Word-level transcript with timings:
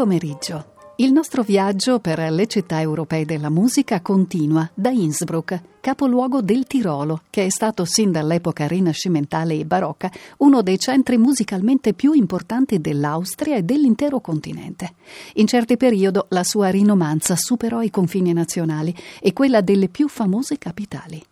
Pomeriggio. 0.00 0.64
Il 0.96 1.12
nostro 1.12 1.42
viaggio 1.42 1.98
per 1.98 2.20
le 2.30 2.46
città 2.46 2.80
europee 2.80 3.26
della 3.26 3.50
musica 3.50 4.00
continua 4.00 4.66
da 4.72 4.88
Innsbruck, 4.88 5.60
capoluogo 5.78 6.40
del 6.40 6.64
Tirolo, 6.64 7.20
che 7.28 7.44
è 7.44 7.50
stato 7.50 7.84
sin 7.84 8.10
dall'epoca 8.10 8.66
rinascimentale 8.66 9.58
e 9.58 9.66
barocca 9.66 10.10
uno 10.38 10.62
dei 10.62 10.78
centri 10.78 11.18
musicalmente 11.18 11.92
più 11.92 12.12
importanti 12.12 12.80
dell'Austria 12.80 13.56
e 13.56 13.62
dell'intero 13.62 14.20
continente. 14.20 14.94
In 15.34 15.46
certi 15.46 15.76
periodi 15.76 16.18
la 16.28 16.44
sua 16.44 16.70
rinomanza 16.70 17.36
superò 17.36 17.82
i 17.82 17.90
confini 17.90 18.32
nazionali 18.32 18.96
e 19.20 19.34
quella 19.34 19.60
delle 19.60 19.90
più 19.90 20.08
famose 20.08 20.56
capitali. 20.56 21.22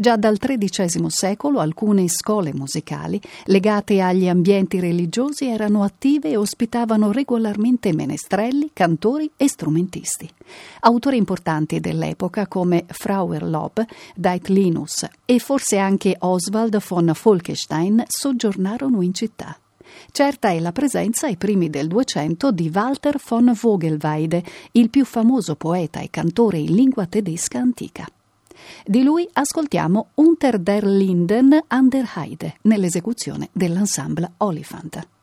Già 0.00 0.14
dal 0.14 0.38
XIII 0.38 1.06
secolo 1.10 1.58
alcune 1.58 2.06
scole 2.06 2.54
musicali 2.54 3.20
legate 3.46 4.00
agli 4.00 4.28
ambienti 4.28 4.78
religiosi 4.78 5.46
erano 5.46 5.82
attive 5.82 6.30
e 6.30 6.36
ospitavano 6.36 7.10
regolarmente 7.10 7.92
menestrelli, 7.92 8.70
cantori 8.72 9.28
e 9.36 9.48
strumentisti. 9.48 10.30
Autori 10.82 11.16
importanti 11.16 11.80
dell'epoca 11.80 12.46
come 12.46 12.84
Frauerlob, 12.86 13.84
Deit 14.14 14.46
Linus 14.50 15.04
e 15.24 15.40
forse 15.40 15.78
anche 15.78 16.14
Oswald 16.16 16.80
von 16.80 17.10
Folkestein 17.12 18.04
soggiornarono 18.06 19.02
in 19.02 19.12
città. 19.12 19.58
Certa 20.12 20.50
è 20.50 20.60
la 20.60 20.70
presenza 20.70 21.26
ai 21.26 21.36
primi 21.36 21.70
del 21.70 21.88
Duecento 21.88 22.52
di 22.52 22.70
Walter 22.72 23.20
von 23.26 23.52
Vogelweide, 23.52 24.44
il 24.72 24.90
più 24.90 25.04
famoso 25.04 25.56
poeta 25.56 25.98
e 25.98 26.08
cantore 26.08 26.58
in 26.58 26.72
lingua 26.72 27.06
tedesca 27.06 27.58
antica. 27.58 28.06
Di 28.84 29.02
lui 29.02 29.28
ascoltiamo 29.32 30.08
Unter 30.14 30.58
der 30.58 30.84
Linden 30.86 31.58
an 31.66 31.88
der 31.88 32.16
Heide 32.16 32.54
nell'esecuzione 32.62 33.48
dell'ensemble 33.52 34.32
Olifant. 34.38 35.17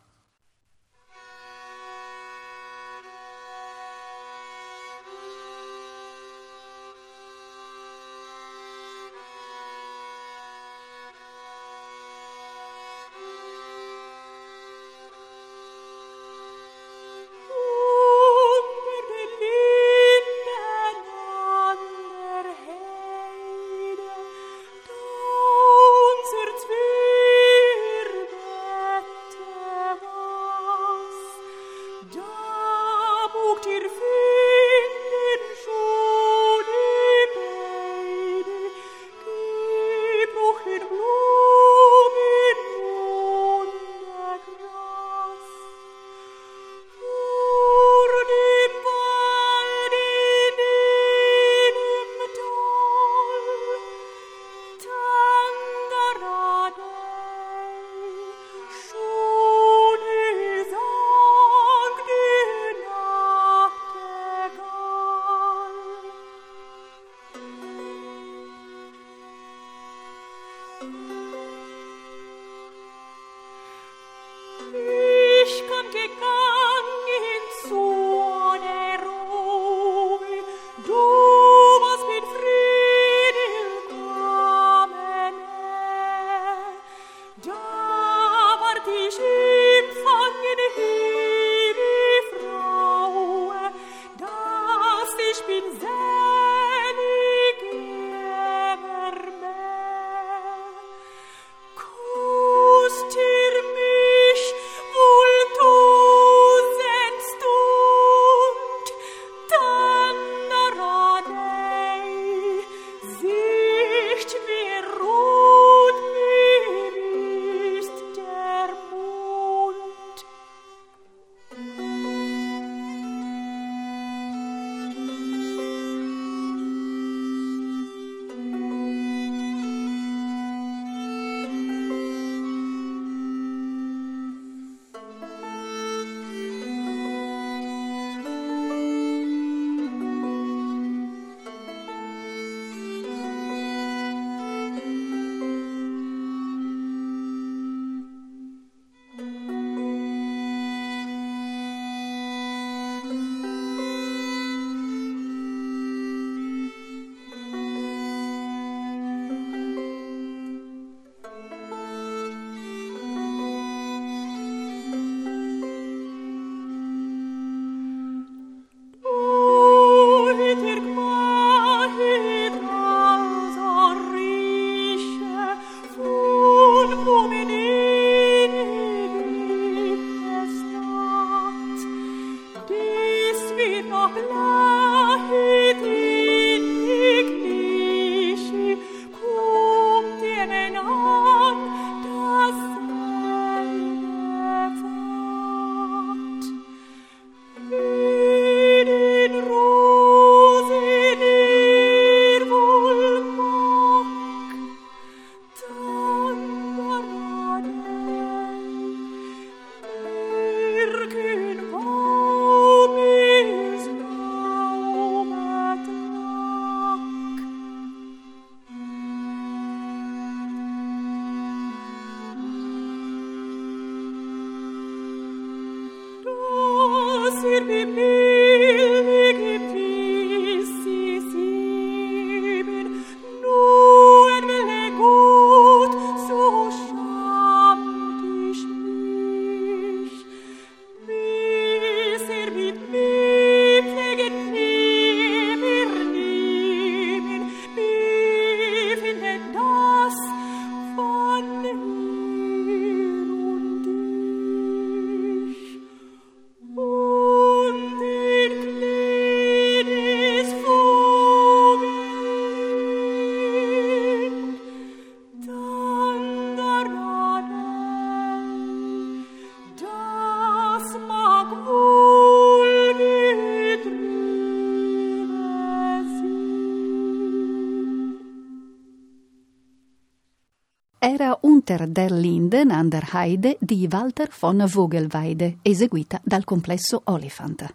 Unter 281.75 281.87
der 281.87 282.09
Linden 282.09 282.71
an 282.71 282.89
der 282.89 283.11
Heide 283.11 283.57
di 283.59 283.91
Walter 283.91 284.29
von 284.31 284.65
Vogelweide, 284.65 285.57
eseguita 285.61 286.21
dal 286.23 286.45
complesso 286.45 287.01
Olifant. 287.03 287.65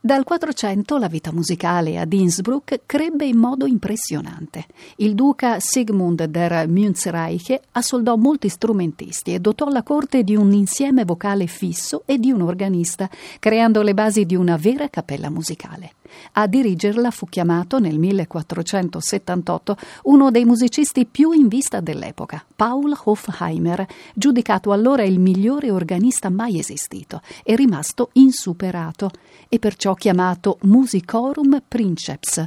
Dal 0.00 0.22
400 0.22 0.98
la 0.98 1.08
vita 1.08 1.32
musicale 1.32 1.98
ad 1.98 2.12
Innsbruck 2.12 2.82
crebbe 2.86 3.24
in 3.24 3.38
modo 3.38 3.66
impressionante. 3.66 4.66
Il 4.98 5.16
duca 5.16 5.58
Sigmund 5.58 6.22
der 6.26 6.68
Münzreiche 6.68 7.60
assoldò 7.72 8.14
molti 8.14 8.48
strumentisti 8.48 9.34
e 9.34 9.40
dotò 9.40 9.68
la 9.68 9.82
corte 9.82 10.22
di 10.22 10.36
un 10.36 10.52
insieme 10.52 11.04
vocale 11.04 11.48
fisso 11.48 12.04
e 12.06 12.18
di 12.18 12.30
un 12.30 12.42
organista, 12.42 13.10
creando 13.40 13.82
le 13.82 13.94
basi 13.94 14.24
di 14.24 14.36
una 14.36 14.56
vera 14.56 14.88
cappella 14.88 15.28
musicale. 15.28 15.94
A 16.32 16.46
dirigerla 16.46 17.10
fu 17.10 17.26
chiamato 17.26 17.78
nel 17.78 17.98
1478 17.98 19.76
uno 20.04 20.30
dei 20.30 20.44
musicisti 20.44 21.06
più 21.06 21.32
in 21.32 21.48
vista 21.48 21.80
dell'epoca, 21.80 22.44
Paul 22.54 22.96
Hofheimer, 23.04 23.86
giudicato 24.14 24.72
allora 24.72 25.02
il 25.02 25.18
migliore 25.18 25.70
organista 25.70 26.30
mai 26.30 26.58
esistito 26.58 27.20
e 27.42 27.56
rimasto 27.56 28.10
insuperato, 28.14 29.10
e 29.48 29.58
perciò 29.58 29.94
chiamato 29.94 30.58
Musicorum 30.62 31.62
Princeps. 31.66 32.44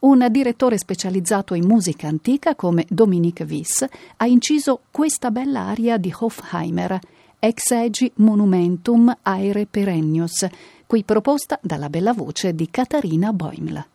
Un 0.00 0.26
direttore 0.30 0.78
specializzato 0.78 1.54
in 1.54 1.66
musica 1.66 2.06
antica 2.06 2.54
come 2.54 2.86
Dominique 2.88 3.44
Wyss 3.44 3.84
ha 4.16 4.26
inciso 4.26 4.82
questa 4.92 5.30
bella 5.30 5.62
aria 5.62 5.96
di 5.96 6.14
Hofheimer, 6.16 7.00
Ex 7.40 7.70
egi 7.70 8.10
monumentum 8.16 9.16
aere 9.22 9.66
perennius, 9.66 10.44
qui 10.88 11.04
proposta 11.04 11.58
dalla 11.62 11.90
bella 11.90 12.14
voce 12.14 12.54
di 12.54 12.70
Catarina 12.70 13.30
Boiml. 13.34 13.86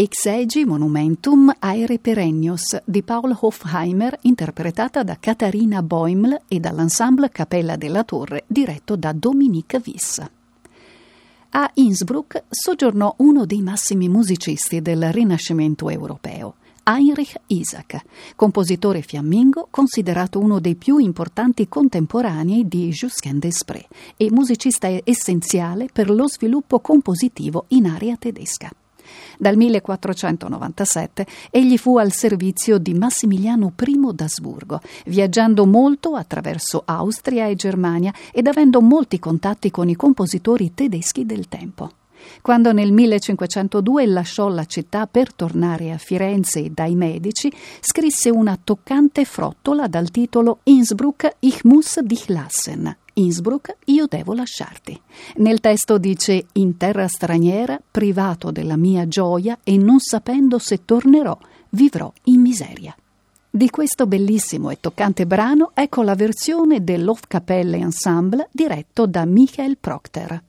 Exegi 0.00 0.64
Monumentum 0.64 1.52
Aere 1.58 1.98
Perennius 1.98 2.80
di 2.86 3.02
Paul 3.02 3.36
Hofheimer, 3.38 4.16
interpretata 4.22 5.02
da 5.02 5.18
Katharina 5.20 5.82
Boiml 5.82 6.40
e 6.48 6.58
dall'ensemble 6.58 7.28
Capella 7.28 7.76
della 7.76 8.02
Torre, 8.02 8.44
diretto 8.46 8.96
da 8.96 9.12
Dominique 9.12 9.78
Viss. 9.78 10.22
A 11.50 11.70
Innsbruck 11.74 12.44
soggiornò 12.48 13.14
uno 13.18 13.44
dei 13.44 13.60
massimi 13.60 14.08
musicisti 14.08 14.80
del 14.80 15.12
Rinascimento 15.12 15.90
europeo, 15.90 16.54
Heinrich 16.82 17.38
Isaac, 17.48 18.02
compositore 18.36 19.02
fiammingo 19.02 19.68
considerato 19.70 20.38
uno 20.38 20.60
dei 20.60 20.76
più 20.76 20.96
importanti 20.96 21.68
contemporanei 21.68 22.66
di 22.66 22.88
Jusquin 22.88 23.38
Desprez 23.38 23.84
e 24.16 24.30
musicista 24.30 24.88
essenziale 25.04 25.88
per 25.92 26.08
lo 26.08 26.26
sviluppo 26.26 26.80
compositivo 26.80 27.66
in 27.68 27.84
area 27.84 28.16
tedesca. 28.16 28.70
Dal 29.38 29.56
1497 29.56 31.26
egli 31.50 31.76
fu 31.78 31.98
al 31.98 32.12
servizio 32.12 32.78
di 32.78 32.94
Massimiliano 32.94 33.72
I 33.78 33.98
d'Asburgo, 34.12 34.80
viaggiando 35.06 35.66
molto 35.66 36.14
attraverso 36.14 36.82
Austria 36.84 37.46
e 37.46 37.54
Germania 37.54 38.12
ed 38.32 38.46
avendo 38.46 38.80
molti 38.80 39.18
contatti 39.18 39.70
con 39.70 39.88
i 39.88 39.96
compositori 39.96 40.72
tedeschi 40.74 41.24
del 41.24 41.48
tempo. 41.48 41.92
Quando 42.42 42.72
nel 42.72 42.92
1502 42.92 44.06
lasciò 44.06 44.48
la 44.48 44.64
città 44.64 45.06
per 45.06 45.32
tornare 45.32 45.90
a 45.90 45.98
Firenze 45.98 46.70
dai 46.72 46.94
medici, 46.94 47.52
scrisse 47.80 48.30
una 48.30 48.58
toccante 48.62 49.24
frottola 49.24 49.86
dal 49.86 50.10
titolo 50.10 50.60
Innsbruck 50.64 51.36
Ich 51.40 51.64
muss 51.64 51.98
dich 52.00 52.28
lassen, 52.28 52.94
Innsbruck, 53.14 53.76
io 53.86 54.06
devo 54.06 54.34
lasciarti. 54.34 55.00
Nel 55.36 55.60
testo 55.60 55.98
dice 55.98 56.46
in 56.52 56.76
terra 56.76 57.08
straniera, 57.08 57.80
privato 57.90 58.50
della 58.50 58.76
mia 58.76 59.06
gioia 59.08 59.58
e 59.62 59.76
non 59.76 59.98
sapendo 59.98 60.58
se 60.58 60.84
tornerò, 60.84 61.36
vivrò 61.70 62.12
in 62.24 62.40
miseria. 62.40 62.94
Di 63.52 63.68
questo 63.68 64.06
bellissimo 64.06 64.70
e 64.70 64.78
toccante 64.80 65.26
brano 65.26 65.72
ecco 65.74 66.02
la 66.02 66.14
versione 66.14 66.84
dell'Hofkapelle 66.84 67.78
Ensemble 67.78 68.48
diretto 68.52 69.06
da 69.06 69.24
Michael 69.24 69.76
Procter. 69.76 70.42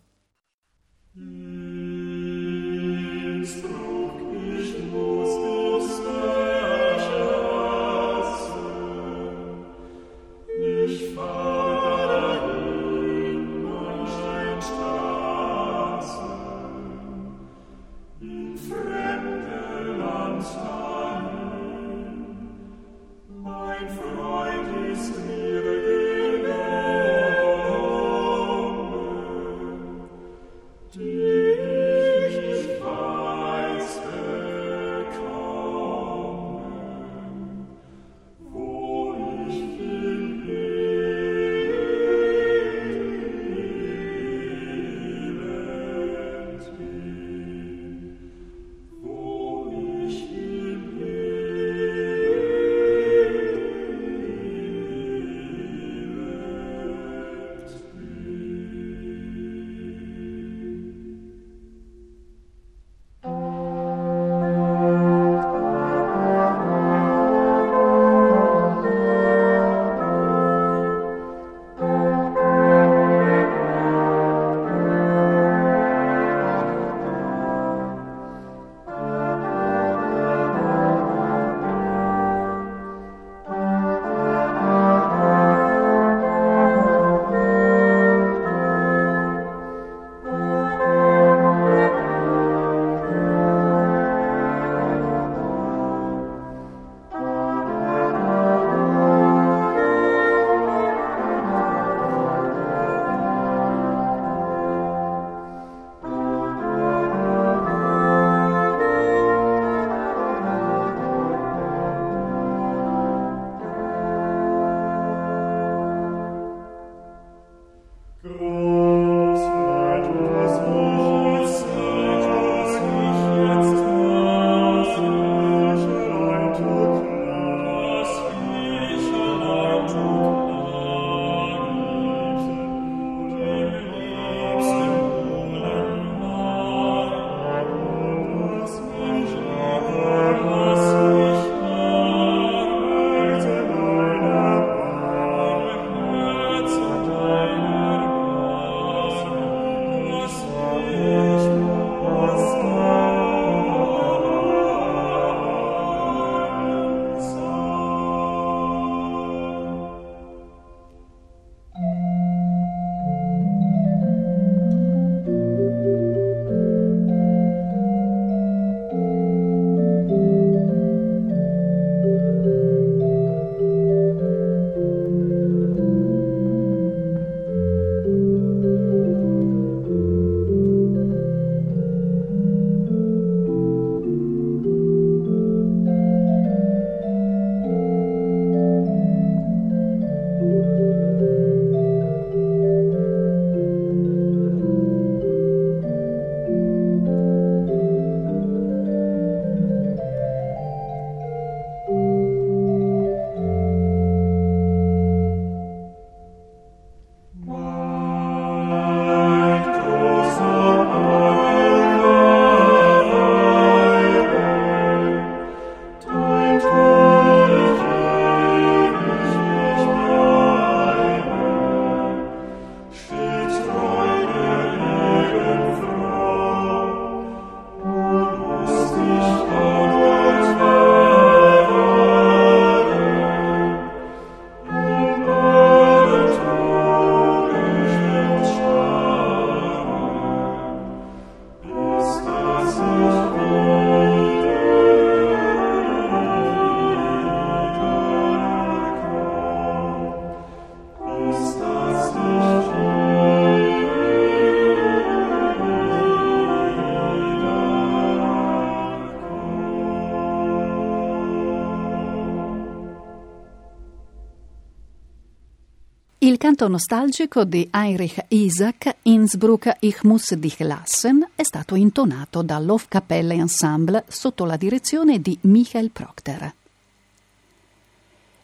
Canto 266.61 266.67
nostalgico 266.67 267.43
di 267.43 267.67
Heinrich 267.71 268.23
Isaac, 268.27 268.97
Innsbruck 269.03 269.77
Ich 269.79 270.03
muss 270.03 270.35
dich 270.35 270.59
lassen, 270.59 271.27
è 271.33 271.41
stato 271.41 271.73
intonato 271.73 272.43
dall'Hofkapelle 272.43 273.33
Ensemble 273.33 274.03
sotto 274.07 274.45
la 274.45 274.57
direzione 274.57 275.19
di 275.19 275.35
Michael 275.41 275.89
Procter. 275.89 276.53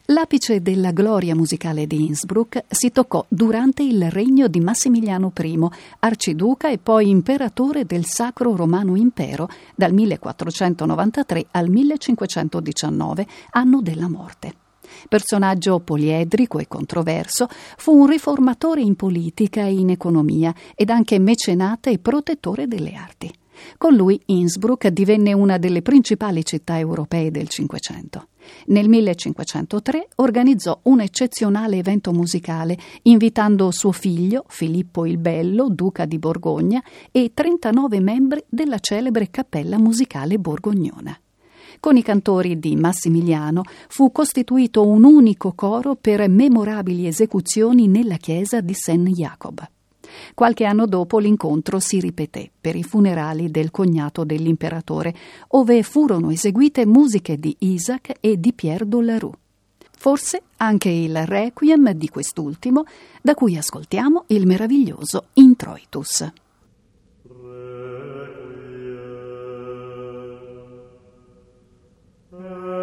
L'apice 0.06 0.60
della 0.62 0.90
gloria 0.90 1.36
musicale 1.36 1.86
di 1.86 2.06
Innsbruck 2.06 2.64
si 2.68 2.90
toccò 2.90 3.24
durante 3.28 3.84
il 3.84 4.10
regno 4.10 4.48
di 4.48 4.58
Massimiliano 4.58 5.32
I, 5.40 5.68
arciduca 6.00 6.70
e 6.70 6.78
poi 6.78 7.10
imperatore 7.10 7.84
del 7.84 8.04
Sacro 8.04 8.56
Romano 8.56 8.96
Impero 8.96 9.48
dal 9.76 9.92
1493 9.92 11.46
al 11.52 11.68
1519, 11.68 13.26
anno 13.50 13.80
della 13.80 14.08
morte. 14.08 14.66
Personaggio 15.08 15.80
poliedrico 15.80 16.58
e 16.58 16.68
controverso, 16.68 17.48
fu 17.76 17.92
un 17.92 18.06
riformatore 18.06 18.80
in 18.80 18.96
politica 18.96 19.62
e 19.62 19.72
in 19.72 19.90
economia 19.90 20.54
ed 20.74 20.90
anche 20.90 21.18
mecenate 21.18 21.90
e 21.90 21.98
protettore 21.98 22.66
delle 22.66 22.94
arti. 22.94 23.32
Con 23.76 23.94
lui 23.94 24.20
Innsbruck 24.26 24.88
divenne 24.88 25.32
una 25.32 25.58
delle 25.58 25.82
principali 25.82 26.44
città 26.44 26.78
europee 26.78 27.30
del 27.30 27.48
Cinquecento. 27.48 28.28
Nel 28.66 28.88
1503 28.88 30.08
organizzò 30.16 30.78
un 30.84 31.00
eccezionale 31.00 31.76
evento 31.76 32.12
musicale, 32.12 32.78
invitando 33.02 33.70
suo 33.70 33.92
figlio, 33.92 34.44
Filippo 34.48 35.04
il 35.04 35.18
Bello, 35.18 35.68
duca 35.68 36.06
di 36.06 36.18
Borgogna, 36.18 36.82
e 37.10 37.32
39 37.34 38.00
membri 38.00 38.42
della 38.48 38.78
celebre 38.78 39.28
cappella 39.30 39.78
musicale 39.78 40.38
borgognona. 40.38 41.18
Con 41.80 41.96
i 41.96 42.02
cantori 42.02 42.58
di 42.58 42.74
Massimiliano 42.74 43.62
fu 43.88 44.10
costituito 44.10 44.84
un 44.84 45.04
unico 45.04 45.52
coro 45.52 45.94
per 45.94 46.28
memorabili 46.28 47.06
esecuzioni 47.06 47.86
nella 47.86 48.16
chiesa 48.16 48.60
di 48.60 48.74
San 48.74 49.04
Jacob. 49.04 49.64
Qualche 50.34 50.64
anno 50.64 50.86
dopo 50.86 51.18
l'incontro 51.18 51.78
si 51.78 52.00
ripeté 52.00 52.50
per 52.60 52.74
i 52.74 52.82
funerali 52.82 53.50
del 53.50 53.70
cognato 53.70 54.24
dell'imperatore, 54.24 55.14
ove 55.48 55.82
furono 55.84 56.30
eseguite 56.30 56.84
musiche 56.84 57.38
di 57.38 57.54
Isaac 57.60 58.14
e 58.18 58.40
di 58.40 58.52
Pierre 58.52 58.88
Dollaroux. 58.88 59.34
Forse 59.96 60.42
anche 60.56 60.88
il 60.88 61.26
requiem 61.26 61.92
di 61.92 62.08
quest'ultimo, 62.08 62.84
da 63.22 63.34
cui 63.34 63.56
ascoltiamo 63.56 64.24
il 64.28 64.46
meraviglioso 64.46 65.26
Introitus. 65.34 66.32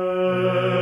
Di 0.05 0.74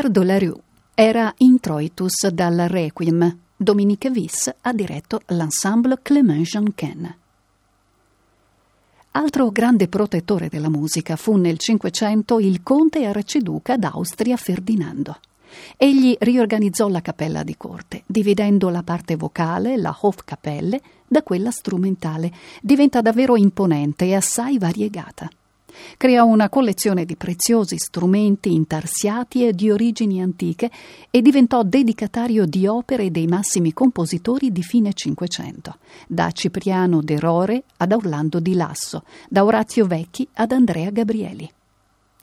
Pierre 0.00 0.18
Dolarue 0.18 0.60
era 0.94 1.30
Introitus 1.36 2.26
dal 2.28 2.56
Requiem. 2.68 3.36
Dominique 3.54 4.10
Viss 4.10 4.50
ha 4.62 4.72
diretto 4.72 5.20
l'ensemble 5.26 5.98
Clément 6.00 6.42
Jonquen. 6.42 7.16
Altro 9.10 9.50
grande 9.50 9.88
protettore 9.88 10.48
della 10.48 10.70
musica 10.70 11.16
fu 11.16 11.36
nel 11.36 11.58
Cinquecento 11.58 12.38
il 12.38 12.62
conte 12.62 13.04
arciduca 13.04 13.76
d'Austria 13.76 14.38
Ferdinando. 14.38 15.18
Egli 15.76 16.16
riorganizzò 16.18 16.88
la 16.88 17.02
cappella 17.02 17.42
di 17.42 17.58
corte, 17.58 18.04
dividendo 18.06 18.70
la 18.70 18.82
parte 18.82 19.16
vocale, 19.16 19.76
la 19.76 19.94
Hofkapelle, 20.00 20.80
da 21.06 21.22
quella 21.22 21.50
strumentale. 21.50 22.32
Diventa 22.62 23.02
davvero 23.02 23.36
imponente 23.36 24.06
e 24.06 24.14
assai 24.14 24.56
variegata. 24.56 25.28
Creò 25.96 26.24
una 26.24 26.48
collezione 26.48 27.04
di 27.04 27.16
preziosi 27.16 27.78
strumenti 27.78 28.52
intarsiati 28.52 29.46
e 29.46 29.52
di 29.52 29.70
origini 29.70 30.20
antiche 30.20 30.70
e 31.10 31.22
diventò 31.22 31.62
dedicatario 31.62 32.46
di 32.46 32.66
opere 32.66 33.10
dei 33.10 33.26
massimi 33.26 33.72
compositori 33.72 34.52
di 34.52 34.62
fine 34.62 34.92
Cinquecento, 34.92 35.78
da 36.06 36.30
Cipriano 36.30 37.02
de 37.02 37.18
Rore 37.18 37.62
ad 37.78 37.92
Orlando 37.92 38.40
di 38.40 38.54
Lasso, 38.54 39.04
da 39.28 39.44
Orazio 39.44 39.86
Vecchi 39.86 40.26
ad 40.34 40.52
Andrea 40.52 40.90
Gabrieli. 40.90 41.50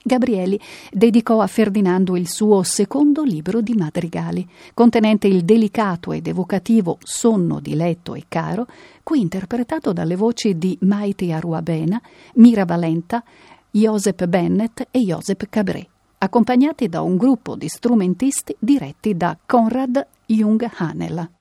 Gabrieli 0.08 0.60
dedicò 0.92 1.42
a 1.42 1.46
Ferdinando 1.46 2.16
il 2.16 2.28
suo 2.28 2.64
secondo 2.64 3.22
libro 3.22 3.62
di 3.62 3.76
madrigali, 3.76 4.48
contenente 4.74 5.28
il 5.28 5.44
delicato 5.44 6.14
ed 6.14 6.26
evocativo 6.26 6.98
Sonno 7.04 7.60
di 7.60 7.76
letto 7.76 8.16
e 8.16 8.24
caro, 8.28 8.66
qui 9.04 9.22
interpretato 9.22 9.94
dalle 9.94 10.16
voci 10.16 10.58
di 10.58 10.76
Maite 10.82 11.32
Aruabena, 11.32 12.02
Mira 12.36 12.66
Valenta, 12.66 13.24
Joseph 13.70 14.26
Bennett 14.26 14.88
e 14.90 15.00
Joseph 15.02 15.46
Cabré, 15.50 15.86
accompagnati 16.18 16.90
da 16.90 17.02
un 17.02 17.18
gruppo 17.18 17.56
di 17.56 17.68
strumentisti 17.68 18.56
diretti 18.58 19.16
da 19.16 19.38
Conrad 19.46 20.08
Jung 20.26 20.68
Hanel. 20.78 21.37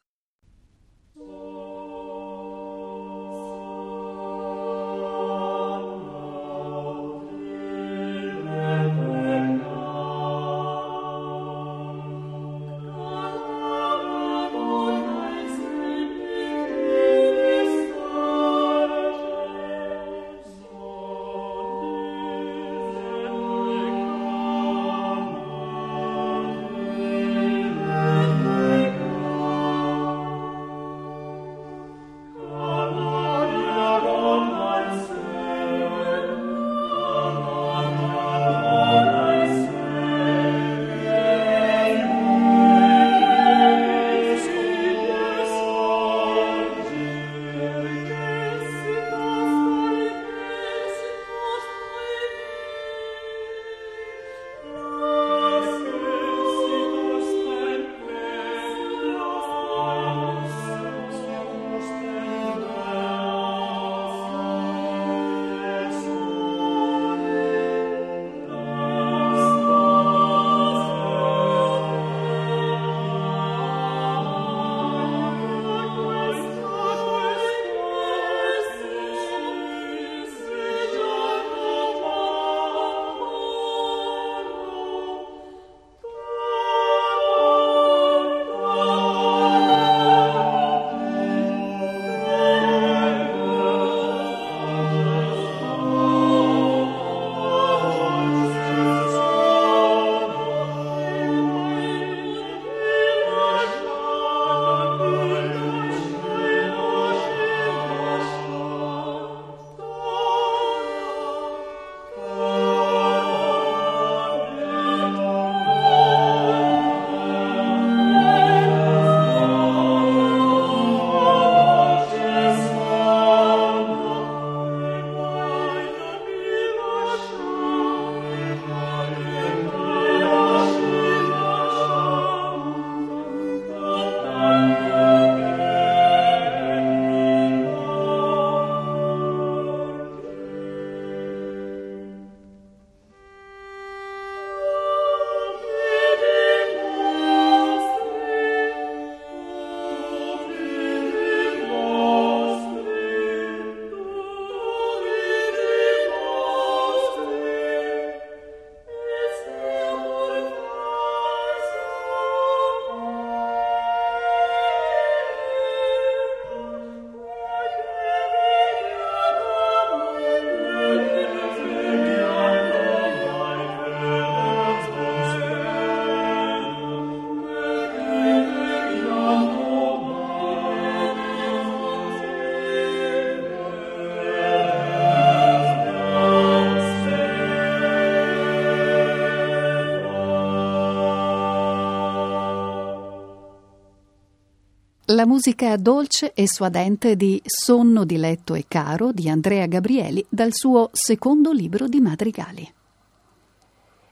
La 195.16 195.24
musica 195.24 195.74
dolce 195.78 196.34
e 196.34 196.46
suadente 196.46 197.16
di 197.16 197.40
Sonno 197.42 198.04
di 198.04 198.18
letto 198.18 198.52
e 198.52 198.66
caro 198.68 199.12
di 199.12 199.30
Andrea 199.30 199.64
Gabrieli 199.64 200.22
dal 200.28 200.52
suo 200.52 200.90
secondo 200.92 201.52
libro 201.52 201.88
di 201.88 202.00
madrigali. 202.00 202.70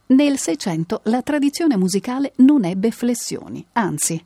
Nel 0.06 0.38
Seicento 0.38 1.02
la 1.04 1.20
tradizione 1.20 1.76
musicale 1.76 2.32
non 2.36 2.64
ebbe 2.64 2.90
flessioni, 2.90 3.62
anzi, 3.72 4.18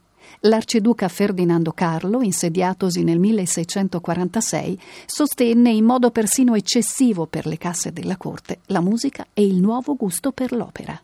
l'arciduca 0.42 1.08
Ferdinando 1.08 1.72
Carlo, 1.72 2.22
insediatosi 2.22 3.02
nel 3.02 3.18
1646, 3.18 4.80
sostenne 5.06 5.70
in 5.70 5.84
modo 5.84 6.12
persino 6.12 6.54
eccessivo 6.54 7.26
per 7.26 7.46
le 7.46 7.58
casse 7.58 7.92
della 7.92 8.16
corte 8.16 8.60
la 8.66 8.80
musica 8.80 9.26
e 9.32 9.44
il 9.44 9.56
nuovo 9.56 9.96
gusto 9.96 10.30
per 10.30 10.52
l'opera. 10.52 10.96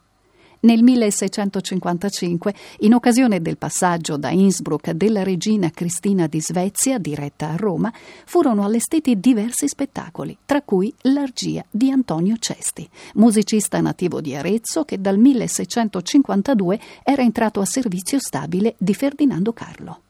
Nel 0.65 0.83
1655, 0.83 2.55
in 2.81 2.95
occasione 2.95 3.43
del 3.43 3.59
passaggio 3.59 4.17
da 4.17 4.31
Innsbruck 4.31 4.93
della 4.93 5.23
regina 5.23 5.69
Cristina 5.69 6.27
di 6.27 6.41
Svezia, 6.41 6.97
diretta 6.97 7.51
a 7.51 7.57
Roma, 7.57 7.93
furono 8.25 8.65
allestiti 8.65 9.21
diversi 9.21 9.69
spettacoli, 9.69 10.39
tra 10.47 10.63
cui 10.63 10.91
l'Argia 11.03 11.63
di 11.71 11.91
Antonio 11.91 12.37
Cesti, 12.39 12.89
musicista 13.17 13.79
nativo 13.83 14.23
di 14.23 14.35
Arezzo 14.35 14.85
che 14.85 14.99
dal 14.99 15.19
1652 15.19 16.81
era 17.03 17.21
entrato 17.21 17.61
a 17.61 17.67
servizio 17.67 18.19
stabile 18.19 18.75
di 18.79 18.95
Ferdinando 18.95 19.53
Carlo. 19.53 20.04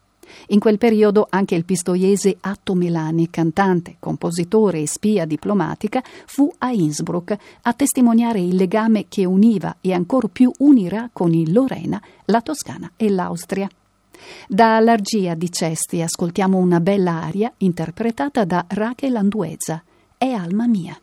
In 0.48 0.58
quel 0.58 0.78
periodo 0.78 1.26
anche 1.28 1.54
il 1.54 1.64
pistoiese 1.64 2.36
Atto 2.40 2.74
Melani, 2.74 3.30
cantante, 3.30 3.96
compositore 3.98 4.80
e 4.80 4.86
spia 4.86 5.24
diplomatica, 5.24 6.02
fu 6.26 6.52
a 6.58 6.70
Innsbruck 6.70 7.36
a 7.62 7.72
testimoniare 7.72 8.40
il 8.40 8.56
legame 8.56 9.06
che 9.08 9.24
univa 9.24 9.76
e 9.80 9.92
ancor 9.92 10.28
più 10.28 10.52
unirà 10.58 11.08
con 11.12 11.32
il 11.32 11.52
Lorena, 11.52 12.00
la 12.26 12.40
Toscana 12.40 12.92
e 12.96 13.10
l'Austria. 13.10 13.68
Da 14.48 14.80
L'argia 14.80 15.34
di 15.34 15.50
Cesti 15.50 16.02
ascoltiamo 16.02 16.58
una 16.58 16.80
bella 16.80 17.22
aria 17.22 17.52
interpretata 17.58 18.44
da 18.44 18.64
Raquel 18.68 19.16
Andueza. 19.16 19.82
È 20.16 20.30
alma 20.30 20.66
mia. 20.66 20.98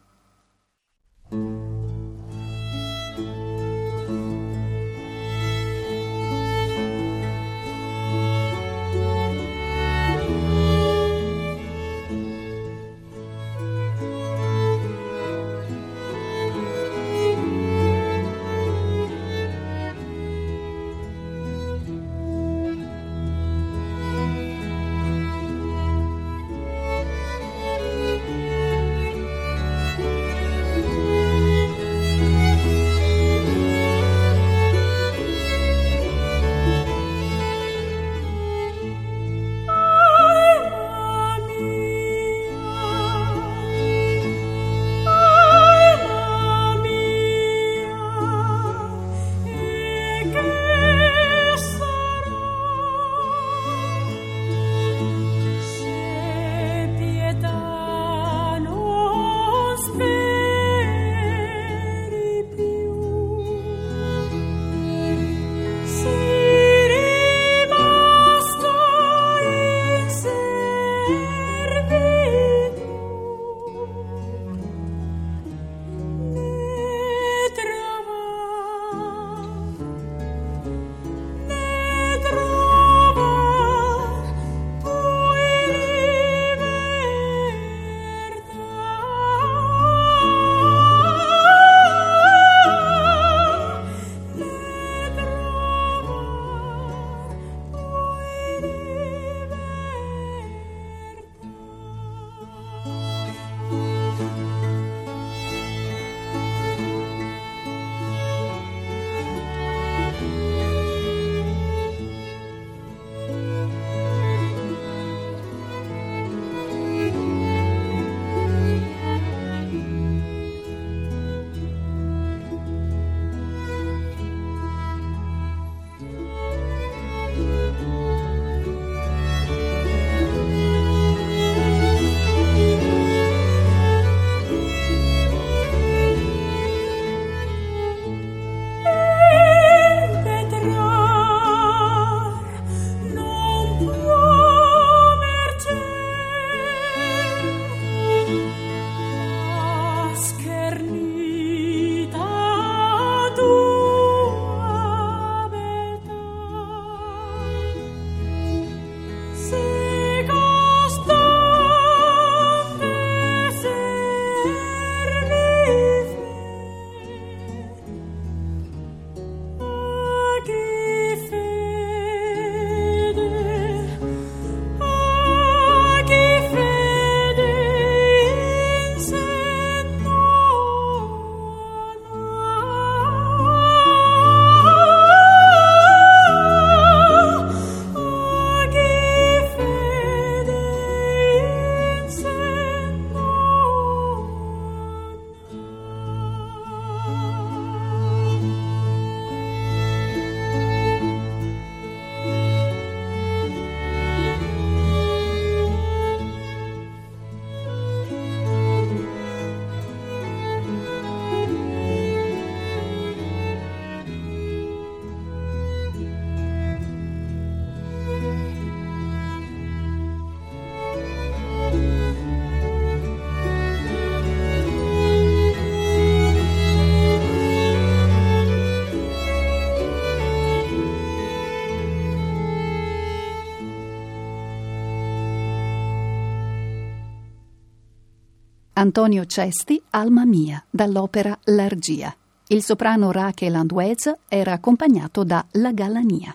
Antonio 238.73 239.25
Cesti, 239.25 239.81
Alma 239.89 240.25
mia, 240.25 240.63
dall'opera 240.69 241.37
L'Argia. 241.45 242.15
Il 242.47 242.63
soprano 242.63 243.11
Rachel 243.11 243.53
Anduez 243.53 244.11
era 244.29 244.53
accompagnato 244.53 245.25
da 245.25 245.45
La 245.51 245.73
Galania. 245.73 246.33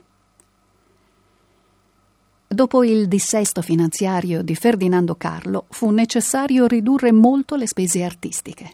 Dopo 2.47 2.85
il 2.85 3.09
dissesto 3.09 3.63
finanziario 3.63 4.43
di 4.43 4.55
Ferdinando 4.55 5.15
Carlo 5.15 5.65
fu 5.71 5.91
necessario 5.91 6.67
ridurre 6.67 7.11
molto 7.11 7.57
le 7.57 7.67
spese 7.67 8.05
artistiche. 8.05 8.71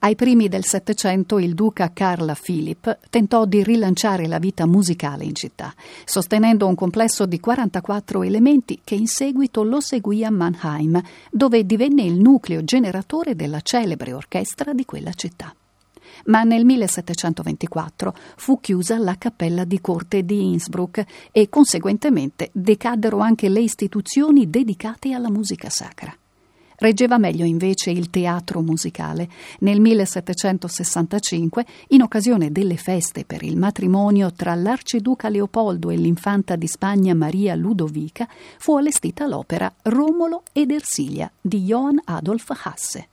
Ai 0.00 0.14
primi 0.14 0.48
del 0.48 0.64
Settecento 0.64 1.38
il 1.38 1.54
duca 1.54 1.92
Carl 1.92 2.36
Philipp 2.40 2.88
tentò 3.10 3.44
di 3.44 3.62
rilanciare 3.62 4.26
la 4.26 4.38
vita 4.38 4.66
musicale 4.66 5.24
in 5.24 5.34
città, 5.34 5.74
sostenendo 6.04 6.66
un 6.66 6.74
complesso 6.74 7.26
di 7.26 7.38
44 7.40 8.22
elementi 8.22 8.80
che 8.82 8.94
in 8.94 9.06
seguito 9.06 9.62
lo 9.62 9.80
seguì 9.80 10.24
a 10.24 10.30
Mannheim, 10.30 11.00
dove 11.30 11.64
divenne 11.64 12.02
il 12.02 12.18
nucleo 12.18 12.64
generatore 12.64 13.34
della 13.34 13.60
celebre 13.60 14.12
orchestra 14.12 14.72
di 14.72 14.84
quella 14.84 15.12
città 15.12 15.54
ma 16.26 16.42
nel 16.42 16.64
1724 16.64 18.14
fu 18.36 18.60
chiusa 18.60 18.98
la 18.98 19.16
cappella 19.16 19.64
di 19.64 19.80
corte 19.80 20.24
di 20.24 20.52
Innsbruck 20.52 21.04
e 21.32 21.48
conseguentemente 21.48 22.50
decaddero 22.52 23.18
anche 23.18 23.48
le 23.48 23.60
istituzioni 23.60 24.48
dedicate 24.48 25.12
alla 25.12 25.30
musica 25.30 25.68
sacra. 25.68 26.14
Reggeva 26.82 27.16
meglio 27.16 27.44
invece 27.44 27.92
il 27.92 28.10
teatro 28.10 28.60
musicale. 28.60 29.28
Nel 29.60 29.78
1765, 29.78 31.64
in 31.90 32.02
occasione 32.02 32.50
delle 32.50 32.76
feste 32.76 33.24
per 33.24 33.44
il 33.44 33.56
matrimonio 33.56 34.32
tra 34.32 34.56
l'arciduca 34.56 35.28
Leopoldo 35.28 35.90
e 35.90 35.96
l'infanta 35.96 36.56
di 36.56 36.66
Spagna 36.66 37.14
Maria 37.14 37.54
Ludovica, 37.54 38.26
fu 38.58 38.76
allestita 38.76 39.28
l'opera 39.28 39.72
Romolo 39.82 40.42
ed 40.50 40.72
Ersilia 40.72 41.30
di 41.40 41.62
Johann 41.62 41.98
Adolf 42.02 42.50
Hasse. 42.64 43.06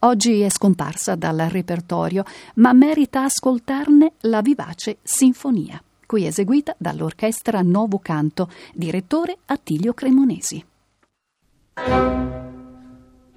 Oggi 0.00 0.38
è 0.42 0.48
scomparsa 0.48 1.16
dal 1.16 1.38
repertorio, 1.48 2.22
ma 2.54 2.72
merita 2.72 3.24
ascoltarne 3.24 4.12
la 4.20 4.42
vivace 4.42 4.98
sinfonia, 5.02 5.82
qui 6.06 6.24
eseguita 6.24 6.76
dall'orchestra 6.78 7.62
Novo 7.62 7.98
Canto, 7.98 8.48
direttore 8.72 9.38
Attilio 9.46 9.92
Cremonesi. 9.92 10.64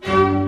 Música 0.08 0.46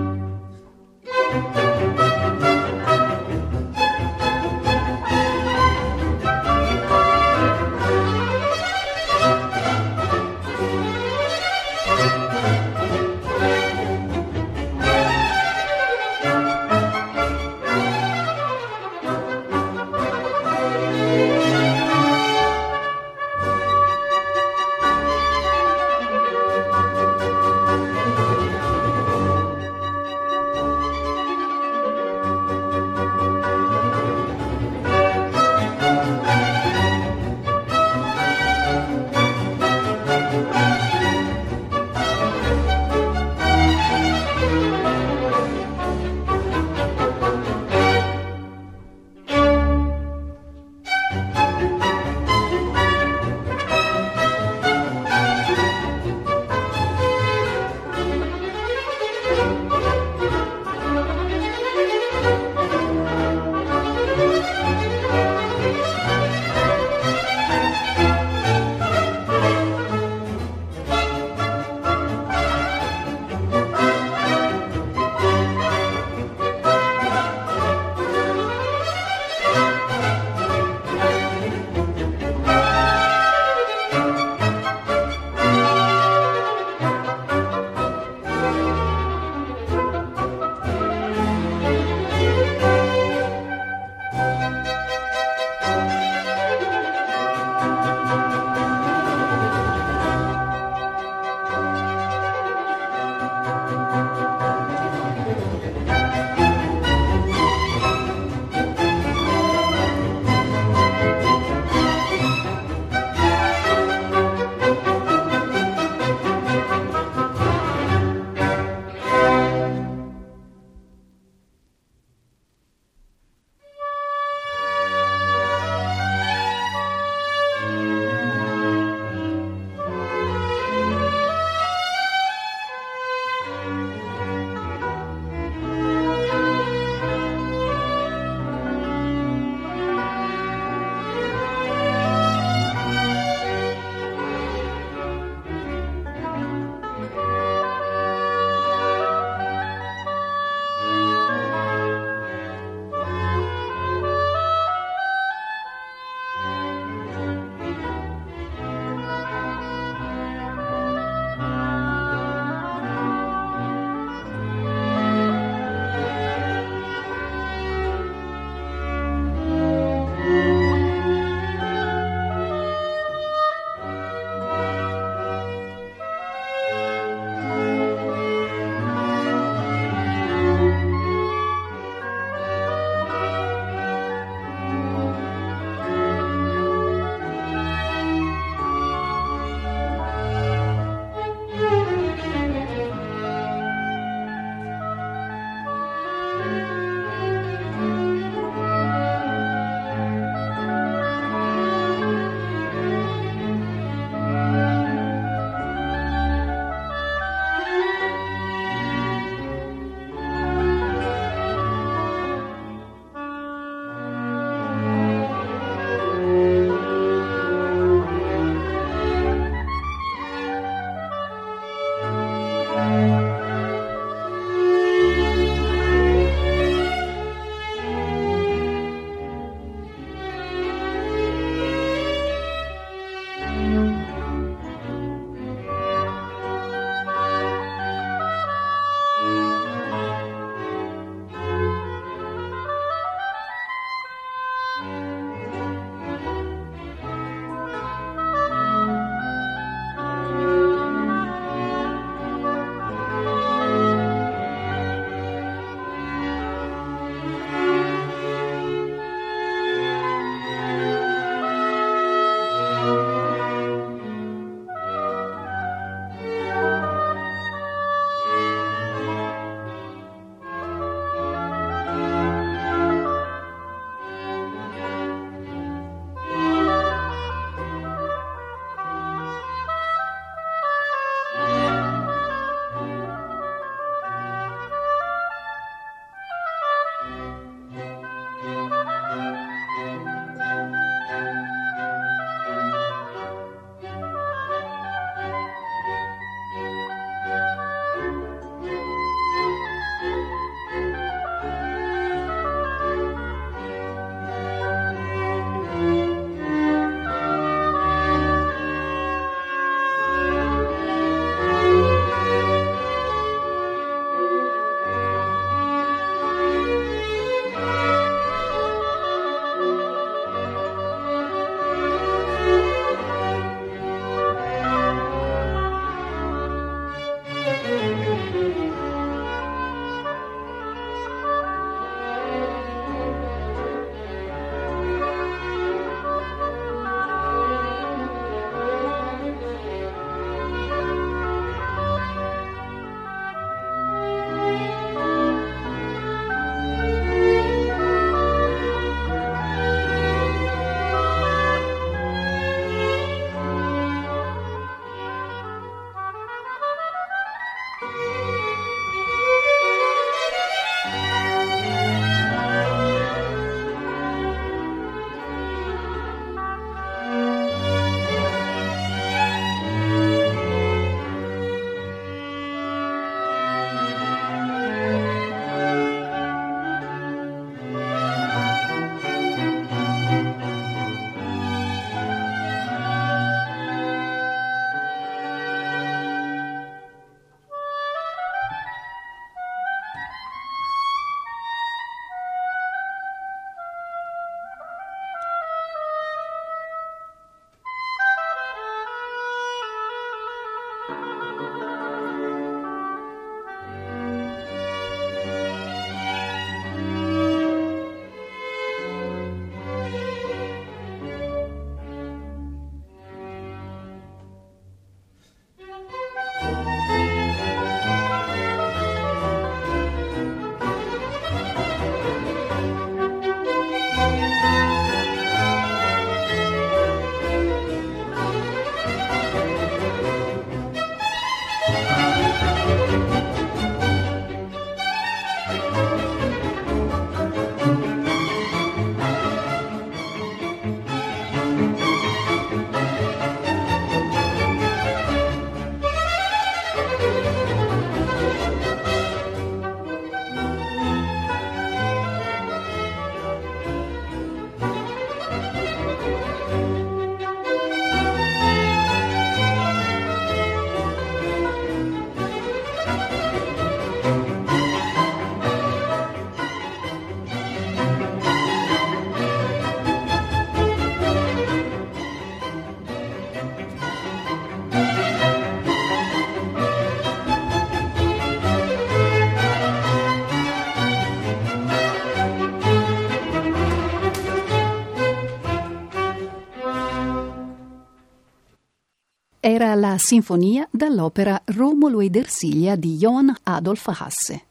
era 489.48 489.74
la 489.74 489.96
sinfonia 489.96 490.68
dall'opera 490.70 491.40
Romolo 491.46 492.00
ed 492.00 492.16
Ersilia 492.16 492.76
di 492.76 492.96
Johann 492.96 493.30
Adolf 493.44 493.88
Hasse. 493.88 494.42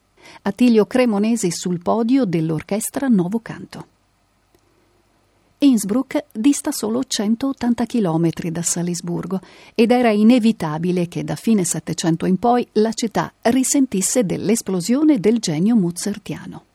Attilio 0.42 0.86
Cremonesi 0.86 1.52
sul 1.52 1.78
podio 1.80 2.24
dell'orchestra 2.24 3.06
Novo 3.06 3.38
Canto. 3.38 3.86
Innsbruck 5.58 6.24
dista 6.32 6.72
solo 6.72 7.04
180 7.04 7.86
km 7.86 8.30
da 8.50 8.62
Salisburgo 8.62 9.40
ed 9.76 9.92
era 9.92 10.10
inevitabile 10.10 11.06
che 11.06 11.22
da 11.22 11.36
fine 11.36 11.62
Settecento 11.62 12.26
in 12.26 12.36
poi 12.38 12.66
la 12.72 12.92
città 12.92 13.32
risentisse 13.42 14.26
dell'esplosione 14.26 15.20
del 15.20 15.38
genio 15.38 15.76
mozartiano. 15.76 16.67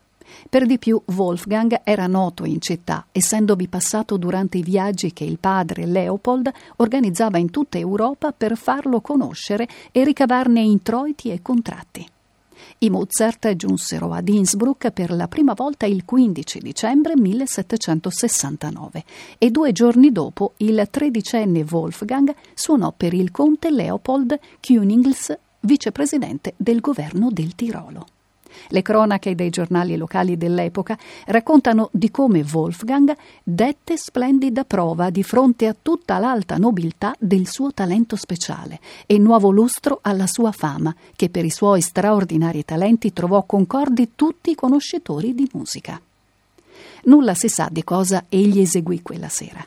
Per 0.50 0.66
di 0.66 0.78
più 0.78 1.02
Wolfgang 1.16 1.82
era 1.84 2.08
noto 2.08 2.46
in 2.46 2.62
città, 2.62 3.06
essendovi 3.12 3.68
passato 3.68 4.18
durante 4.18 4.58
i 4.58 4.64
viaggi 4.64 5.14
che 5.14 5.24
il 5.24 5.40
padre 5.40 5.86
Leopold 5.86 6.52
organizzava 6.78 7.38
in 7.38 7.50
tutta 7.50 7.78
Europa 7.78 8.32
per 8.32 8.58
farlo 8.58 9.02
conoscere 9.02 9.68
e 9.92 10.04
ricavarne 10.04 10.62
introiti 10.62 11.30
e 11.30 11.42
contratti. 11.42 12.08
I 12.80 12.90
Mozart 12.90 13.56
giunsero 13.56 14.12
ad 14.12 14.28
Innsbruck 14.28 14.92
per 14.92 15.12
la 15.12 15.28
prima 15.28 15.54
volta 15.54 15.86
il 15.86 16.04
15 16.06 16.60
dicembre 16.60 17.14
1769 17.16 19.04
e 19.38 19.52
due 19.52 19.72
giorni 19.72 20.12
dopo 20.12 20.54
il 20.58 20.86
tredicenne 20.90 21.66
Wolfgang 21.70 22.34
suonò 22.54 22.94
per 22.96 23.14
il 23.14 23.32
conte 23.32 23.72
Leopold 23.72 24.38
Künigls, 24.60 25.38
vicepresidente 25.62 26.54
del 26.58 26.82
governo 26.82 27.30
del 27.32 27.56
Tirolo. 27.56 28.06
Le 28.68 28.82
cronache 28.82 29.36
dei 29.36 29.50
giornali 29.50 29.98
locali 29.98 30.38
dell'epoca 30.38 30.98
raccontano 31.26 31.90
di 31.92 32.12
come 32.12 32.46
Wolfgang 32.52 33.16
dette 33.44 33.98
splendida 33.98 34.64
prova 34.64 35.10
di 35.10 35.24
fronte 35.24 35.68
a 35.68 35.76
tutta 35.80 36.18
l'alta 36.20 36.58
nobiltà 36.58 37.16
del 37.20 37.48
suo 37.48 37.74
talento 37.74 38.16
speciale 38.16 38.80
e 39.06 39.18
nuovo 39.18 39.50
lustro 39.50 40.00
alla 40.02 40.28
sua 40.28 40.52
fama, 40.52 40.94
che 41.16 41.30
per 41.30 41.46
i 41.46 41.50
suoi 41.50 41.82
straordinari 41.82 42.64
talenti 42.66 43.14
trovò 43.14 43.44
concordi 43.44 44.12
tutti 44.16 44.52
i 44.52 44.56
conoscitori 44.56 45.34
di 45.34 45.50
musica. 45.54 46.00
Nulla 47.06 47.34
si 47.34 47.50
sa 47.50 47.68
di 47.70 47.84
cosa 47.84 48.26
egli 48.30 48.60
eseguì 48.60 49.02
quella 49.02 49.30
sera. 49.30 49.66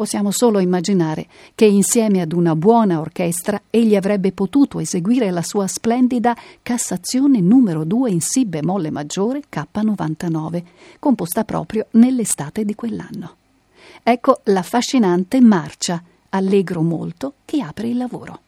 Possiamo 0.00 0.30
solo 0.30 0.60
immaginare 0.60 1.26
che 1.54 1.66
insieme 1.66 2.22
ad 2.22 2.32
una 2.32 2.56
buona 2.56 3.00
orchestra 3.00 3.60
egli 3.68 3.94
avrebbe 3.94 4.32
potuto 4.32 4.80
eseguire 4.80 5.30
la 5.30 5.42
sua 5.42 5.66
splendida 5.66 6.34
Cassazione 6.62 7.42
numero 7.42 7.84
2 7.84 8.10
in 8.10 8.22
Si 8.22 8.46
bemolle 8.46 8.90
maggiore 8.90 9.42
K99, 9.52 10.62
composta 10.98 11.44
proprio 11.44 11.86
nell'estate 11.90 12.64
di 12.64 12.74
quell'anno. 12.74 13.36
Ecco 14.02 14.40
l'affascinante 14.44 15.38
marcia, 15.42 16.02
allegro 16.30 16.80
molto, 16.80 17.34
che 17.44 17.60
apre 17.60 17.88
il 17.88 17.98
lavoro. 17.98 18.40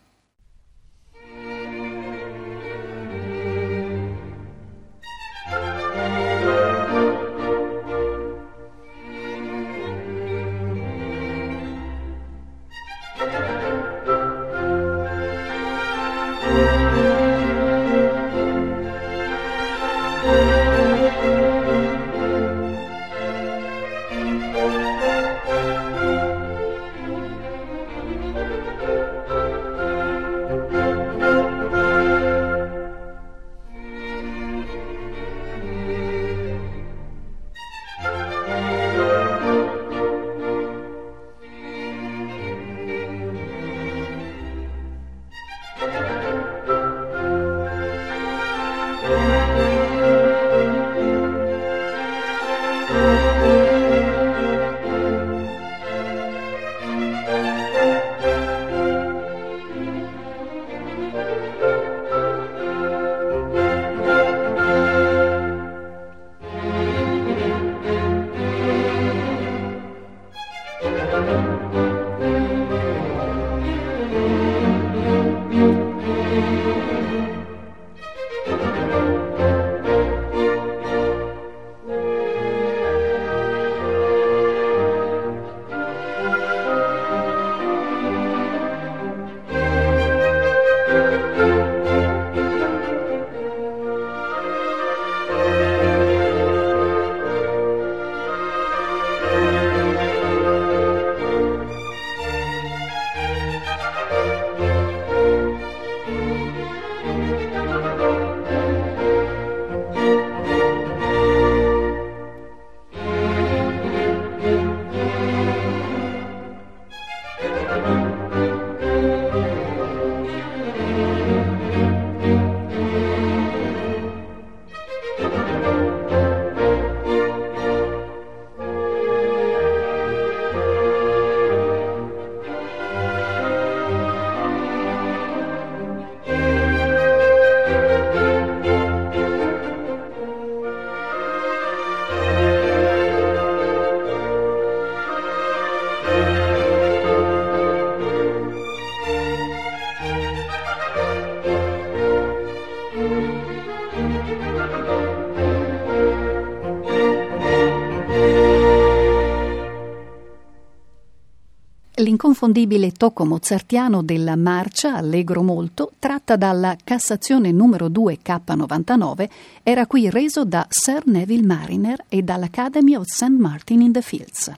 L'inconfondibile 162.03 162.91
tocco 162.91 163.25
mozartiano 163.25 164.03
della 164.03 164.37
marcia 164.37 164.97
Allegro 164.97 165.43
molto, 165.43 165.93
tratta 165.99 166.37
dalla 166.37 166.77
Cassazione 166.83 167.53
numero 167.53 167.89
2 167.89 168.19
K99, 168.23 169.29
era 169.63 169.87
qui 169.87 170.11
reso 170.11 170.45
da 170.45 170.67
Sir 170.69 171.07
Neville 171.07 171.47
Mariner 171.47 172.05
e 172.09 172.23
dall'Academy 172.23 172.97
of 172.97 173.07
St. 173.07 173.29
Martin 173.29 173.81
in 173.81 173.93
the 173.93 174.03
Fields. 174.03 174.53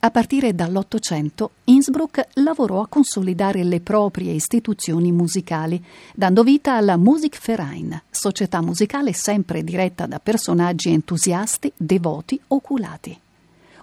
A 0.00 0.10
partire 0.10 0.54
dall'Ottocento, 0.54 1.50
Innsbruck 1.64 2.28
lavorò 2.34 2.82
a 2.82 2.86
consolidare 2.86 3.64
le 3.64 3.80
proprie 3.80 4.32
istituzioni 4.32 5.10
musicali, 5.10 5.82
dando 6.14 6.42
vita 6.42 6.74
alla 6.74 6.96
Musikverein, 6.96 8.02
società 8.10 8.60
musicale 8.60 9.12
sempre 9.12 9.64
diretta 9.64 10.06
da 10.06 10.20
personaggi 10.20 10.90
entusiasti, 10.90 11.72
devoti, 11.76 12.40
oculati. 12.48 13.18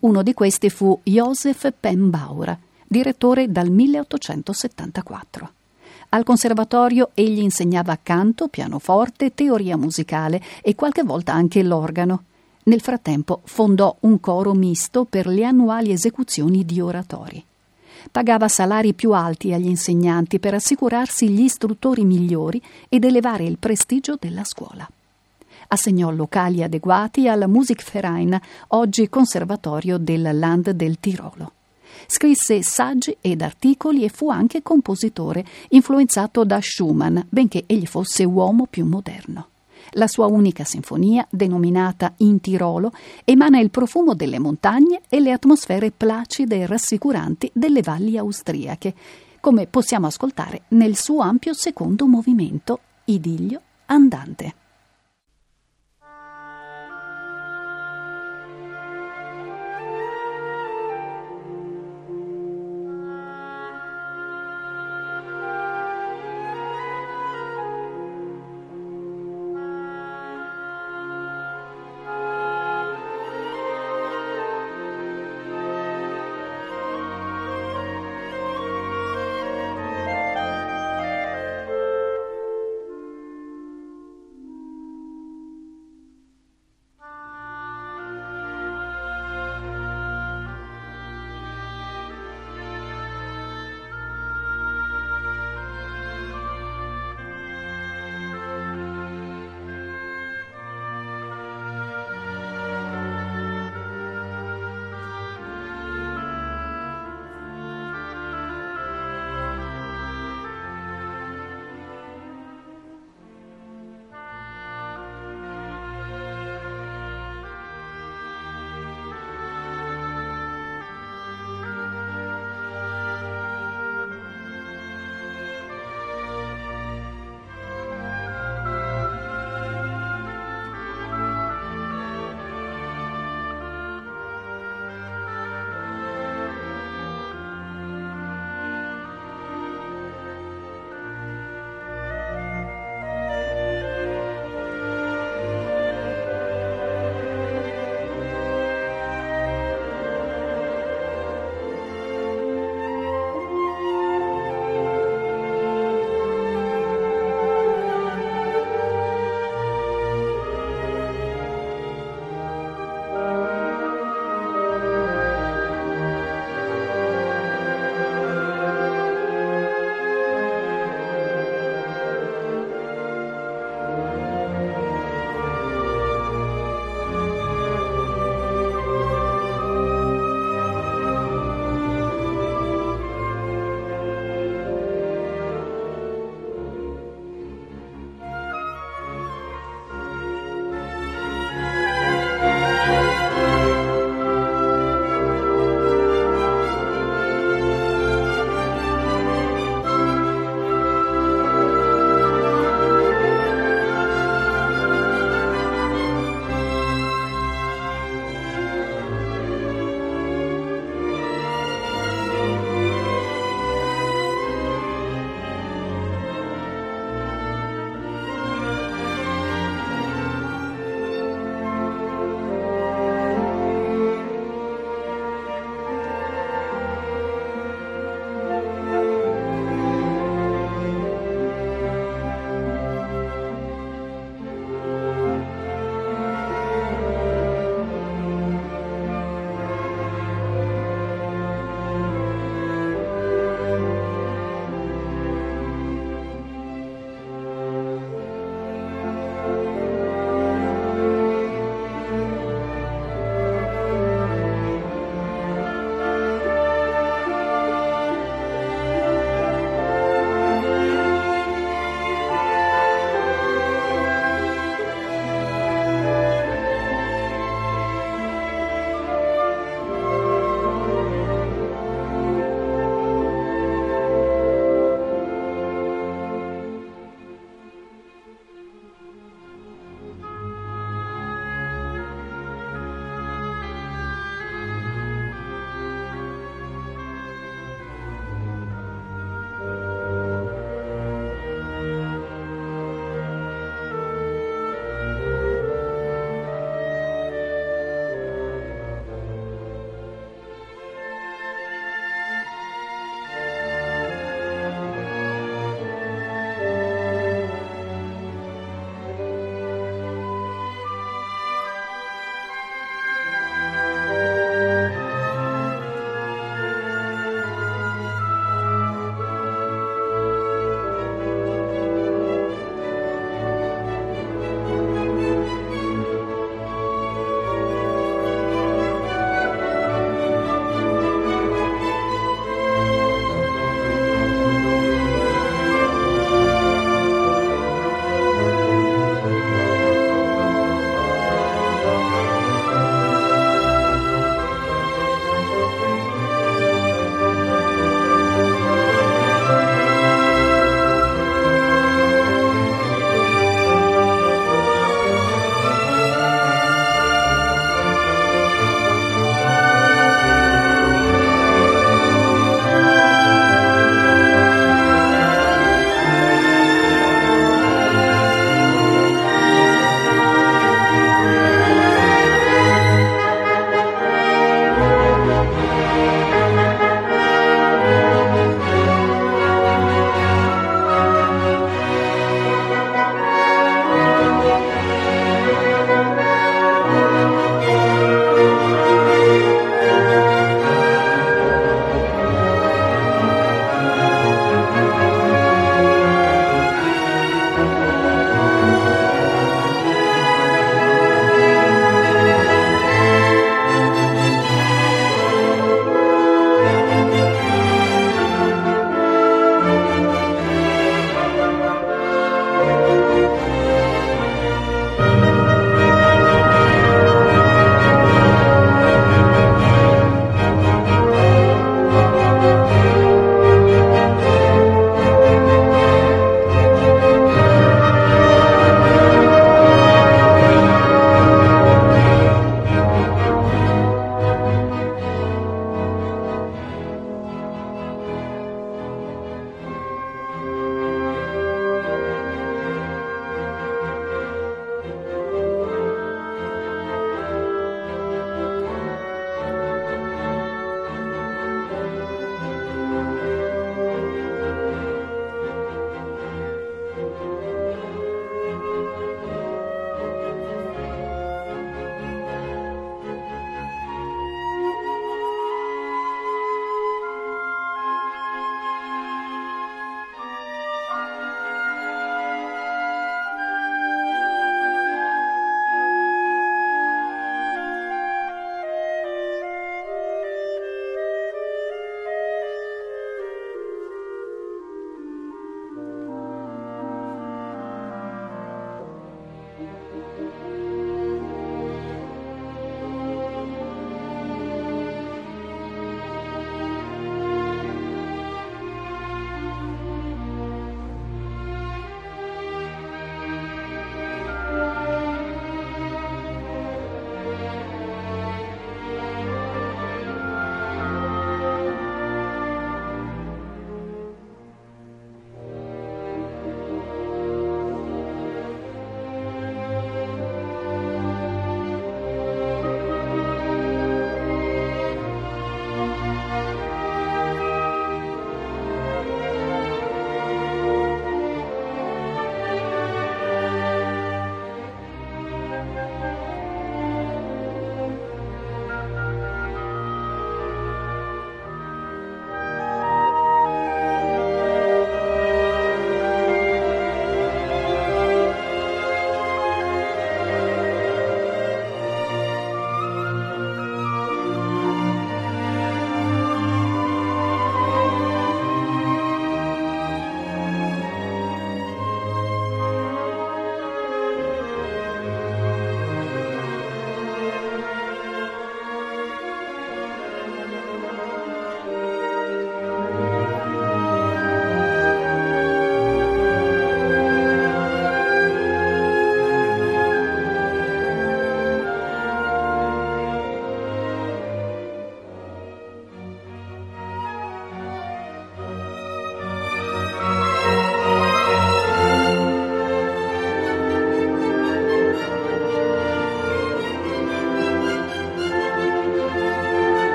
Uno 0.00 0.22
di 0.22 0.32
questi 0.32 0.70
fu 0.70 0.98
Joseph 1.02 1.74
Pembauer, 1.78 2.56
direttore 2.86 3.52
dal 3.52 3.68
1874. 3.68 5.50
Al 6.10 6.24
conservatorio 6.24 7.10
egli 7.12 7.40
insegnava 7.40 7.98
canto, 8.02 8.48
pianoforte, 8.48 9.34
teoria 9.34 9.76
musicale 9.76 10.42
e 10.62 10.74
qualche 10.74 11.02
volta 11.02 11.34
anche 11.34 11.62
l'organo. 11.62 12.24
Nel 12.62 12.80
frattempo 12.80 13.42
fondò 13.44 13.94
un 14.00 14.20
coro 14.20 14.54
misto 14.54 15.04
per 15.04 15.26
le 15.26 15.44
annuali 15.44 15.92
esecuzioni 15.92 16.64
di 16.64 16.80
oratori. 16.80 17.44
Pagava 18.10 18.48
salari 18.48 18.94
più 18.94 19.12
alti 19.12 19.52
agli 19.52 19.68
insegnanti 19.68 20.40
per 20.40 20.54
assicurarsi 20.54 21.28
gli 21.28 21.42
istruttori 21.42 22.06
migliori 22.06 22.60
ed 22.88 23.04
elevare 23.04 23.44
il 23.44 23.58
prestigio 23.58 24.16
della 24.18 24.44
scuola. 24.44 24.88
Assegnò 25.72 26.10
locali 26.10 26.64
adeguati 26.64 27.28
al 27.28 27.48
Musikverein, 27.48 28.36
oggi 28.68 29.08
conservatorio 29.08 29.98
del 29.98 30.28
Land 30.32 30.70
del 30.70 30.98
Tirolo. 30.98 31.52
Scrisse 32.08 32.60
saggi 32.64 33.16
ed 33.20 33.40
articoli 33.40 34.02
e 34.02 34.08
fu 34.08 34.30
anche 34.30 34.62
compositore, 34.62 35.44
influenzato 35.68 36.44
da 36.44 36.58
Schumann, 36.60 37.20
benché 37.28 37.62
egli 37.66 37.86
fosse 37.86 38.24
uomo 38.24 38.66
più 38.68 38.84
moderno. 38.84 39.46
La 39.90 40.08
sua 40.08 40.26
unica 40.26 40.64
sinfonia, 40.64 41.24
denominata 41.30 42.14
In 42.16 42.40
Tirolo, 42.40 42.90
emana 43.24 43.60
il 43.60 43.70
profumo 43.70 44.14
delle 44.14 44.40
montagne 44.40 45.02
e 45.08 45.20
le 45.20 45.30
atmosfere 45.30 45.92
placide 45.92 46.56
e 46.56 46.66
rassicuranti 46.66 47.48
delle 47.54 47.82
valli 47.82 48.18
austriache, 48.18 48.92
come 49.38 49.68
possiamo 49.68 50.08
ascoltare 50.08 50.62
nel 50.70 50.96
suo 50.96 51.20
ampio 51.20 51.54
secondo 51.54 52.06
movimento, 52.06 52.80
Idillio 53.04 53.60
andante. 53.86 54.59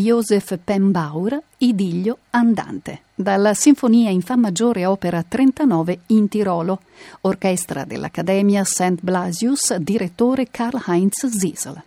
Joseph 0.00 0.58
Pembauer, 0.64 1.40
Idillio 1.58 2.18
andante, 2.30 3.02
dalla 3.14 3.52
Sinfonia 3.52 4.08
in 4.08 4.22
Fa 4.22 4.34
maggiore 4.34 4.86
opera 4.86 5.22
39 5.22 6.00
in 6.06 6.28
Tirolo, 6.28 6.80
orchestra 7.22 7.84
dell'Accademia 7.84 8.64
St. 8.64 9.00
Blasius, 9.02 9.74
direttore 9.76 10.48
Karl-Heinz 10.50 11.26
Ziesel. 11.26 11.82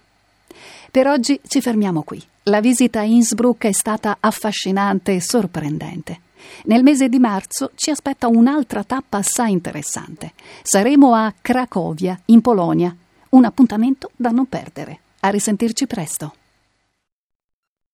Per 0.91 1.07
oggi 1.07 1.39
ci 1.47 1.59
fermiamo 1.59 2.03
qui. 2.03 2.21
La 2.43 2.59
visita 2.59 2.99
a 2.99 3.03
Innsbruck 3.03 3.65
è 3.65 3.71
stata 3.71 4.17
affascinante 4.19 5.15
e 5.15 5.21
sorprendente. 5.21 6.19
Nel 6.65 6.83
mese 6.83 7.09
di 7.09 7.17
marzo 7.17 7.71
ci 7.73 7.89
aspetta 7.89 8.27
un'altra 8.27 8.83
tappa 8.83 9.17
assai 9.17 9.51
interessante. 9.53 10.33
Saremo 10.61 11.15
a 11.15 11.33
Cracovia, 11.41 12.19
in 12.25 12.41
Polonia. 12.41 12.95
Un 13.29 13.45
appuntamento 13.45 14.11
da 14.15 14.29
non 14.29 14.45
perdere. 14.45 14.99
A 15.21 15.29
risentirci 15.29 15.87
presto. 15.87 16.35